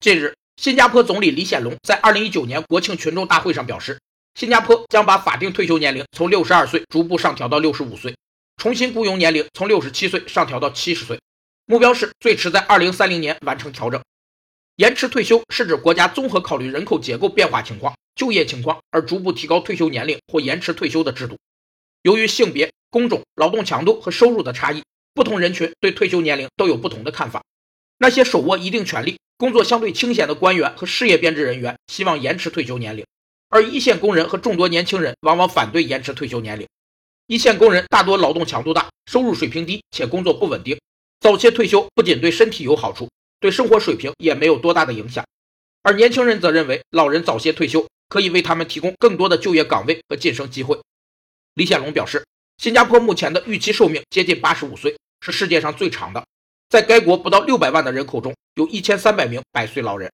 [0.00, 3.98] 近日，新加坡总理李显龙在2019年国庆群众大会上表示，
[4.36, 8.14] 新加坡将把法定退休年龄从62岁逐步上调到65岁，
[8.58, 11.20] 重新雇佣年龄从67岁上调到70岁，
[11.66, 14.00] 目标是最迟在2030年完成调整。
[14.76, 21.36] 延迟退休是指国家综合考虑人口结构变化情况、就业情况而逐步提高退休年龄或延迟退休的制度。
[22.02, 27.42] 由于性别、工种、劳动强度和收入的差异，不同人群对退休年龄都有不同的看法。
[27.98, 33.06] 那些手握一定权力、工作相对清闲的官员和事业编制人员希望延迟退休年龄，
[33.48, 36.66] 而一线工人和众多年轻人往往反对延迟退休年龄。
[37.28, 40.76] 一线工人大多劳动强度大，收入水平低，且工作不稳定，
[41.20, 45.24] 早些退休不仅对身体有好处，对生活水平也没有多大的影响。
[45.84, 50.76] 而年轻人则认为，老人早些退休可以为他们提供更多的就业岗位和晋升机会。
[51.54, 56.24] 李显龙表示，新加坡目前的预期寿命接近八十五岁，是世界上最长的。
[56.68, 60.10] 在该国不到六百万的人口中，有一千三百名百岁老人。